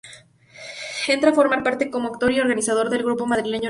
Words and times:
Entra 1.15 1.29
a 1.29 1.35
formar 1.39 1.61
parte 1.61 1.91
—como 1.93 2.07
actor 2.07 2.31
y 2.31 2.39
organizador— 2.39 2.89
del 2.89 3.03
grupo 3.03 3.27
madrileño 3.27 3.51
Lejanía. 3.51 3.59